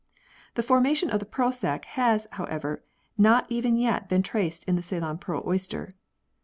[0.55, 2.83] The formation of the pearl sac has, however,
[3.19, 5.89] not even yet been traced in the Ceylon pearl oyster.